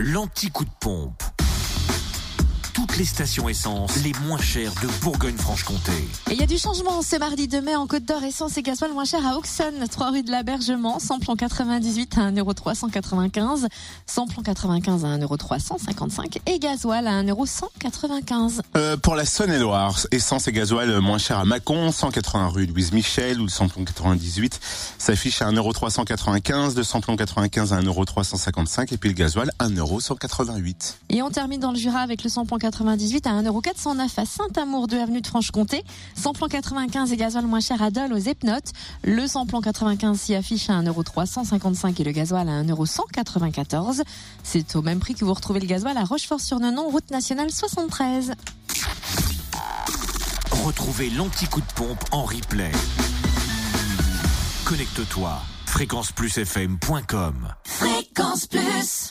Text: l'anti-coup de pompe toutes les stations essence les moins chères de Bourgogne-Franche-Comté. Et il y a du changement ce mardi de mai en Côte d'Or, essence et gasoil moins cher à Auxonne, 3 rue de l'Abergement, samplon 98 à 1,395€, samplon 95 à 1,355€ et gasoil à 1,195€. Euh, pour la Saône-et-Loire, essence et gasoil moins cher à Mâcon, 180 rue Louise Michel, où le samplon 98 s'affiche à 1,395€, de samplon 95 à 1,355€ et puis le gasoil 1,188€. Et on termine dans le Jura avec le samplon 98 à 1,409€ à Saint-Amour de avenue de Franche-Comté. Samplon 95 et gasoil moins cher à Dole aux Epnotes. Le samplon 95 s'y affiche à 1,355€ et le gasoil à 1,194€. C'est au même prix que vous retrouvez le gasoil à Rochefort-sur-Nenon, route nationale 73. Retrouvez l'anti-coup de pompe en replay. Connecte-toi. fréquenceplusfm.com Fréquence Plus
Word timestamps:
l'anti-coup 0.00 0.64
de 0.64 0.70
pompe 0.80 1.22
toutes 2.90 2.98
les 2.98 3.04
stations 3.04 3.48
essence 3.48 4.02
les 4.02 4.12
moins 4.26 4.40
chères 4.40 4.72
de 4.82 4.88
Bourgogne-Franche-Comté. 5.02 5.92
Et 6.30 6.32
il 6.32 6.40
y 6.40 6.42
a 6.42 6.46
du 6.46 6.58
changement 6.58 7.02
ce 7.02 7.16
mardi 7.16 7.46
de 7.46 7.58
mai 7.58 7.76
en 7.76 7.86
Côte 7.86 8.04
d'Or, 8.04 8.22
essence 8.24 8.56
et 8.56 8.62
gasoil 8.62 8.92
moins 8.92 9.04
cher 9.04 9.24
à 9.26 9.36
Auxonne, 9.36 9.86
3 9.88 10.10
rue 10.10 10.22
de 10.22 10.30
l'Abergement, 10.30 10.98
samplon 10.98 11.36
98 11.36 12.18
à 12.18 12.30
1,395€, 12.32 13.66
samplon 14.06 14.42
95 14.42 15.04
à 15.04 15.18
1,355€ 15.18 16.38
et 16.46 16.58
gasoil 16.58 17.06
à 17.06 17.22
1,195€. 17.22 18.60
Euh, 18.76 18.96
pour 18.96 19.14
la 19.14 19.24
Saône-et-Loire, 19.24 19.96
essence 20.10 20.48
et 20.48 20.52
gasoil 20.52 21.00
moins 21.00 21.18
cher 21.18 21.38
à 21.38 21.44
Mâcon, 21.44 21.92
180 21.92 22.48
rue 22.48 22.66
Louise 22.66 22.92
Michel, 22.92 23.40
où 23.40 23.44
le 23.44 23.50
samplon 23.50 23.84
98 23.84 24.58
s'affiche 24.98 25.42
à 25.42 25.50
1,395€, 25.52 26.74
de 26.74 26.82
samplon 26.82 27.16
95 27.16 27.72
à 27.72 27.80
1,355€ 27.80 28.92
et 28.94 28.96
puis 28.96 29.10
le 29.10 29.14
gasoil 29.14 29.50
1,188€. 29.60 30.94
Et 31.10 31.22
on 31.22 31.30
termine 31.30 31.60
dans 31.60 31.72
le 31.72 31.78
Jura 31.78 32.00
avec 32.00 32.24
le 32.24 32.30
samplon 32.30 32.58
98 32.80 33.26
à 33.26 33.42
1,409€ 33.42 34.08
à 34.16 34.24
Saint-Amour 34.24 34.86
de 34.86 34.96
avenue 34.96 35.20
de 35.20 35.26
Franche-Comté. 35.26 35.84
Samplon 36.14 36.48
95 36.48 37.12
et 37.12 37.16
gasoil 37.18 37.44
moins 37.44 37.60
cher 37.60 37.82
à 37.82 37.90
Dole 37.90 38.14
aux 38.14 38.18
Epnotes. 38.18 38.72
Le 39.04 39.26
samplon 39.26 39.60
95 39.60 40.18
s'y 40.18 40.34
affiche 40.34 40.70
à 40.70 40.80
1,355€ 40.80 42.00
et 42.00 42.04
le 42.04 42.12
gasoil 42.12 42.48
à 42.48 42.62
1,194€. 42.62 44.02
C'est 44.42 44.76
au 44.76 44.82
même 44.82 44.98
prix 44.98 45.14
que 45.14 45.26
vous 45.26 45.34
retrouvez 45.34 45.60
le 45.60 45.66
gasoil 45.66 45.94
à 45.98 46.04
Rochefort-sur-Nenon, 46.04 46.88
route 46.88 47.10
nationale 47.10 47.50
73. 47.50 48.32
Retrouvez 50.64 51.10
l'anti-coup 51.10 51.60
de 51.60 51.72
pompe 51.74 52.02
en 52.12 52.22
replay. 52.22 52.72
Connecte-toi. 54.64 55.38
fréquenceplusfm.com 55.66 57.54
Fréquence 57.66 58.46
Plus 58.46 59.08